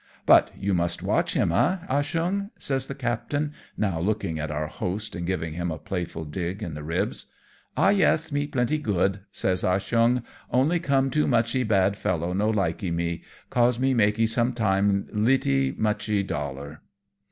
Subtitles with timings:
[0.25, 4.65] "But you must watch him, eh, Ah Cheong?" says the captain, now looking at our
[4.65, 7.27] host and giving him a playful dig in the ribs."
[7.77, 12.49] Ah yes, me plentee good," says Ah Cheong," only some too muchee bad fellow no
[12.51, 16.81] likee me, cause me makes some time littee muchee dollar.''